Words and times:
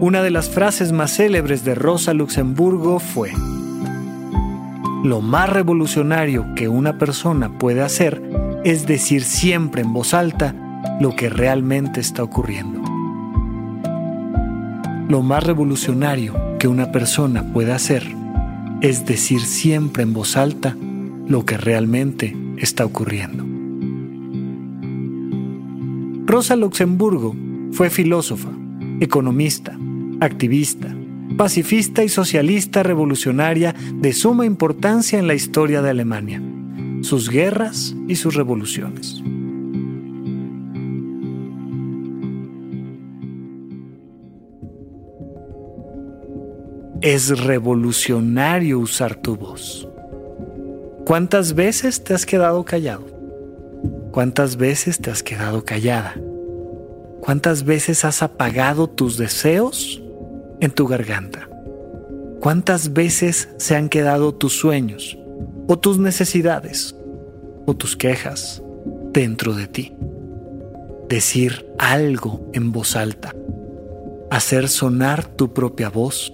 Una 0.00 0.22
de 0.22 0.30
las 0.30 0.50
frases 0.50 0.92
más 0.92 1.16
célebres 1.16 1.64
de 1.64 1.74
Rosa 1.74 2.14
Luxemburgo 2.14 2.98
fue, 2.98 3.30
Lo 5.04 5.20
más 5.20 5.48
revolucionario 5.48 6.46
que 6.56 6.68
una 6.68 6.98
persona 6.98 7.58
puede 7.58 7.82
hacer 7.82 8.22
es 8.64 8.86
decir 8.86 9.22
siempre 9.22 9.82
en 9.82 9.92
voz 9.92 10.14
alta 10.14 10.54
lo 11.00 11.14
que 11.14 11.28
realmente 11.28 12.00
está 12.00 12.22
ocurriendo. 12.22 12.82
Lo 15.08 15.22
más 15.22 15.44
revolucionario 15.44 16.34
que 16.58 16.68
una 16.68 16.90
persona 16.90 17.52
puede 17.52 17.72
hacer 17.72 18.04
es 18.80 19.06
decir 19.06 19.40
siempre 19.40 20.02
en 20.02 20.12
voz 20.12 20.36
alta 20.36 20.76
lo 21.26 21.44
que 21.44 21.56
realmente 21.56 22.36
está 22.56 22.84
ocurriendo. 22.84 23.44
Rosa 26.26 26.56
Luxemburgo 26.56 27.36
fue 27.72 27.90
filósofa, 27.90 28.48
economista, 29.00 29.78
activista, 30.20 30.94
pacifista 31.36 32.04
y 32.04 32.08
socialista 32.08 32.82
revolucionaria 32.82 33.74
de 33.94 34.12
suma 34.12 34.46
importancia 34.46 35.18
en 35.18 35.26
la 35.26 35.34
historia 35.34 35.82
de 35.82 35.90
Alemania, 35.90 36.42
sus 37.02 37.28
guerras 37.28 37.94
y 38.08 38.16
sus 38.16 38.34
revoluciones. 38.34 39.22
Es 47.00 47.38
revolucionario 47.38 48.78
usar 48.78 49.14
tu 49.16 49.36
voz. 49.36 49.86
¿Cuántas 51.04 51.54
veces 51.54 52.02
te 52.02 52.14
has 52.14 52.24
quedado 52.24 52.64
callado? 52.64 53.04
¿Cuántas 54.10 54.56
veces 54.56 54.98
te 55.00 55.10
has 55.10 55.22
quedado 55.22 55.64
callada? 55.64 56.14
¿Cuántas 57.20 57.64
veces 57.64 58.06
has 58.06 58.22
apagado 58.22 58.88
tus 58.88 59.18
deseos 59.18 60.03
en 60.64 60.70
tu 60.70 60.86
garganta? 60.86 61.48
¿Cuántas 62.40 62.94
veces 62.94 63.50
se 63.58 63.76
han 63.76 63.90
quedado 63.90 64.34
tus 64.34 64.54
sueños 64.58 65.18
o 65.68 65.78
tus 65.78 65.98
necesidades 65.98 66.96
o 67.66 67.74
tus 67.74 67.96
quejas 67.96 68.62
dentro 69.12 69.54
de 69.54 69.66
ti? 69.66 69.94
Decir 71.08 71.66
algo 71.78 72.48
en 72.54 72.72
voz 72.72 72.96
alta, 72.96 73.34
hacer 74.30 74.68
sonar 74.68 75.26
tu 75.26 75.52
propia 75.52 75.90
voz, 75.90 76.32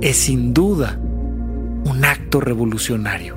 es 0.00 0.16
sin 0.16 0.54
duda 0.54 0.98
un 0.98 2.04
acto 2.04 2.40
revolucionario. 2.40 3.36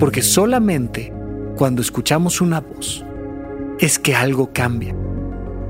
Porque 0.00 0.22
solamente 0.22 1.12
cuando 1.56 1.80
escuchamos 1.80 2.40
una 2.40 2.60
voz 2.60 3.04
es 3.78 4.00
que 4.00 4.16
algo 4.16 4.50
cambia. 4.52 4.96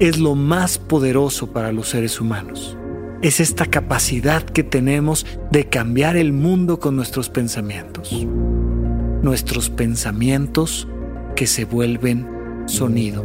Es 0.01 0.19
lo 0.19 0.35
más 0.35 0.79
poderoso 0.79 1.53
para 1.53 1.71
los 1.73 1.91
seres 1.91 2.19
humanos 2.21 2.79
es 3.23 3.41
esta 3.41 3.67
capacidad 3.67 4.43
que 4.43 4.63
tenemos 4.63 5.27
de 5.51 5.69
cambiar 5.69 6.17
el 6.17 6.33
mundo 6.33 6.79
con 6.79 6.97
nuestros 6.97 7.31
pensamientos. 7.31 8.27
Nuestros 9.23 9.71
pensamientos 9.71 10.87
que 11.35 11.47
se 11.47 11.65
vuelven 11.65 12.27
sonido. 12.67 13.25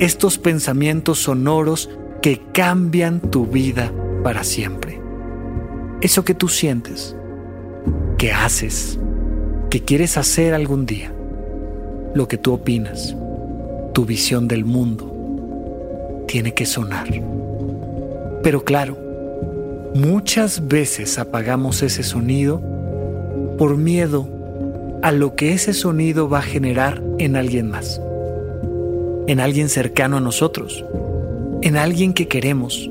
Estos 0.00 0.38
pensamientos 0.38 1.20
sonoros 1.20 1.88
que 2.20 2.42
cambian 2.52 3.20
tu 3.20 3.46
vida 3.46 3.92
para 4.22 4.44
siempre. 4.44 5.00
Eso 6.00 6.24
que 6.24 6.34
tú 6.34 6.48
sientes, 6.48 7.16
que 8.18 8.32
haces, 8.32 8.98
que 9.70 9.82
quieres 9.82 10.16
hacer 10.18 10.52
algún 10.52 10.84
día, 10.84 11.12
lo 12.14 12.28
que 12.28 12.36
tú 12.36 12.52
opinas, 12.52 13.16
tu 13.94 14.04
visión 14.04 14.48
del 14.48 14.64
mundo, 14.64 16.24
tiene 16.26 16.52
que 16.52 16.66
sonar. 16.66 17.08
Pero 18.46 18.62
claro, 18.62 18.96
muchas 19.96 20.68
veces 20.68 21.18
apagamos 21.18 21.82
ese 21.82 22.04
sonido 22.04 22.62
por 23.58 23.76
miedo 23.76 24.28
a 25.02 25.10
lo 25.10 25.34
que 25.34 25.52
ese 25.52 25.74
sonido 25.74 26.28
va 26.28 26.38
a 26.38 26.42
generar 26.42 27.02
en 27.18 27.34
alguien 27.34 27.68
más, 27.68 28.00
en 29.26 29.40
alguien 29.40 29.68
cercano 29.68 30.18
a 30.18 30.20
nosotros, 30.20 30.84
en 31.62 31.76
alguien 31.76 32.14
que 32.14 32.28
queremos, 32.28 32.88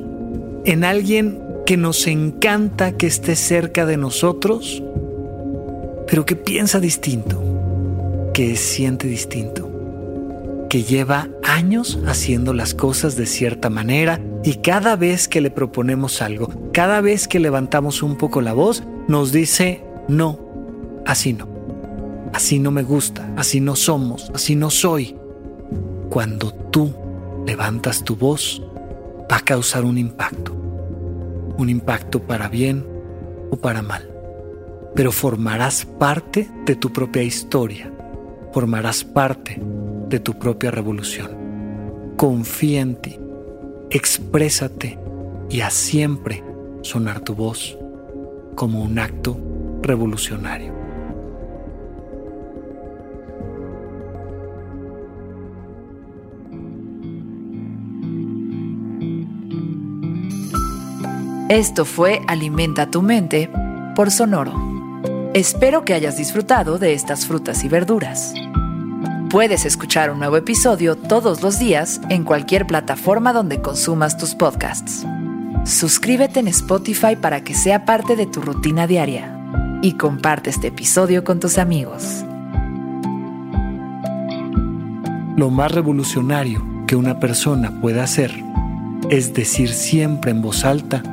en 0.65 0.83
alguien 0.83 1.39
que 1.65 1.77
nos 1.77 2.05
encanta 2.05 2.91
que 2.91 3.07
esté 3.07 3.37
cerca 3.37 3.85
de 3.85 3.95
nosotros, 3.95 4.83
pero 6.05 6.25
que 6.25 6.35
piensa 6.35 6.81
distinto, 6.81 7.41
que 8.33 8.57
siente 8.57 9.07
distinto, 9.07 9.71
que 10.69 10.83
lleva 10.83 11.29
años 11.43 11.97
haciendo 12.05 12.53
las 12.53 12.73
cosas 12.73 13.15
de 13.15 13.25
cierta 13.25 13.69
manera 13.69 14.19
y 14.45 14.57
cada 14.57 14.95
vez 14.95 15.27
que 15.27 15.41
le 15.41 15.49
proponemos 15.49 16.21
algo, 16.21 16.49
cada 16.71 17.01
vez 17.01 17.27
que 17.27 17.39
levantamos 17.39 18.03
un 18.03 18.15
poco 18.15 18.41
la 18.41 18.53
voz, 18.53 18.83
nos 19.07 19.31
dice, 19.31 19.83
no, 20.07 20.39
así 21.03 21.33
no. 21.33 21.49
Así 22.31 22.59
no 22.59 22.69
me 22.69 22.83
gusta, 22.83 23.33
así 23.37 23.59
no 23.59 23.75
somos, 23.75 24.31
así 24.35 24.55
no 24.55 24.69
soy. 24.69 25.15
Cuando 26.11 26.53
tú 26.53 26.93
levantas 27.47 28.03
tu 28.03 28.15
voz, 28.15 28.61
va 29.31 29.37
a 29.37 29.41
causar 29.41 29.83
un 29.83 29.97
impacto. 29.97 30.53
Un 31.57 31.67
impacto 31.69 32.21
para 32.21 32.47
bien 32.47 32.85
o 33.49 33.55
para 33.55 33.81
mal. 33.81 34.07
Pero 34.93 35.11
formarás 35.11 35.85
parte 35.85 36.47
de 36.67 36.75
tu 36.75 36.93
propia 36.93 37.23
historia. 37.23 37.91
Formarás 38.53 39.03
parte 39.03 39.59
de 40.07 40.19
tu 40.19 40.37
propia 40.37 40.69
revolución. 40.69 41.31
Confía 42.15 42.81
en 42.81 42.95
ti 42.97 43.19
exprésate 43.89 44.99
y 45.49 45.61
haz 45.61 45.73
siempre 45.73 46.43
sonar 46.81 47.19
tu 47.19 47.35
voz 47.35 47.77
como 48.55 48.81
un 48.81 48.99
acto 48.99 49.37
revolucionario. 49.81 50.73
Esto 61.49 61.85
fue 61.85 62.21
Alimenta 62.27 62.89
tu 62.89 63.03
mente 63.03 63.49
por 63.95 64.09
Sonoro. 64.09 64.53
Espero 65.35 65.85
que 65.85 65.93
hayas 65.93 66.17
disfrutado 66.17 66.79
de 66.79 66.93
estas 66.93 67.27
frutas 67.27 67.63
y 67.63 67.69
verduras. 67.69 68.33
Puedes 69.35 69.65
escuchar 69.65 70.11
un 70.11 70.19
nuevo 70.19 70.37
episodio 70.37 70.95
todos 70.95 71.43
los 71.43 71.59
días 71.59 71.99
en 72.07 72.23
cualquier 72.23 72.65
plataforma 72.65 73.33
donde 73.33 73.61
consumas 73.61 74.17
tus 74.17 74.33
podcasts. 74.33 75.05
Suscríbete 75.65 76.39
en 76.39 76.47
Spotify 76.47 77.17
para 77.17 77.43
que 77.43 77.53
sea 77.53 77.83
parte 77.83 78.15
de 78.15 78.27
tu 78.27 78.39
rutina 78.39 78.87
diaria 78.87 79.37
y 79.81 79.97
comparte 79.97 80.51
este 80.51 80.67
episodio 80.67 81.25
con 81.25 81.41
tus 81.41 81.57
amigos. 81.57 82.23
Lo 85.35 85.49
más 85.49 85.69
revolucionario 85.73 86.65
que 86.87 86.95
una 86.95 87.19
persona 87.19 87.81
pueda 87.81 88.05
hacer 88.05 88.31
es 89.09 89.33
decir 89.33 89.67
siempre 89.67 90.31
en 90.31 90.41
voz 90.41 90.63
alta 90.63 91.03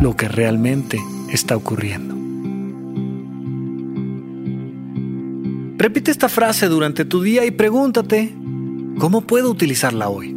lo 0.00 0.16
que 0.16 0.26
realmente 0.26 0.98
está 1.30 1.56
ocurriendo. 1.56 2.17
Repite 5.78 6.10
esta 6.10 6.28
frase 6.28 6.66
durante 6.66 7.04
tu 7.04 7.22
día 7.22 7.46
y 7.46 7.52
pregúntate, 7.52 8.34
¿cómo 8.98 9.20
puedo 9.20 9.48
utilizarla 9.48 10.08
hoy? 10.08 10.34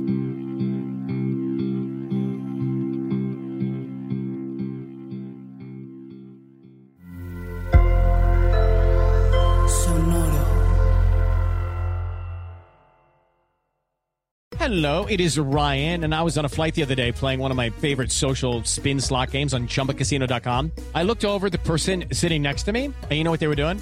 Hello, 14.59 15.07
it 15.07 15.19
is 15.19 15.39
Ryan, 15.39 16.03
and 16.03 16.13
I 16.13 16.21
was 16.21 16.37
on 16.37 16.45
a 16.45 16.49
flight 16.49 16.75
the 16.75 16.83
other 16.83 16.93
day 16.93 17.11
playing 17.11 17.39
one 17.39 17.49
of 17.49 17.57
my 17.57 17.71
favorite 17.71 18.11
social 18.11 18.63
spin 18.63 19.01
slot 19.01 19.31
games 19.31 19.55
on 19.55 19.67
chumbacasino.com. 19.67 20.71
I 20.93 21.01
looked 21.01 21.25
over 21.25 21.49
the 21.49 21.57
person 21.57 22.05
sitting 22.13 22.43
next 22.43 22.63
to 22.67 22.71
me, 22.71 22.85
and 22.85 23.11
you 23.11 23.23
know 23.23 23.31
what 23.31 23.39
they 23.39 23.47
were 23.47 23.55
doing? 23.55 23.81